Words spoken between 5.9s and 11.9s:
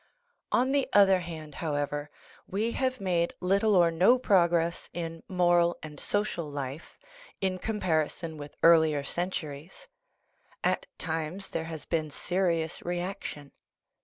social life, in comparison with earlier centuries; at times there has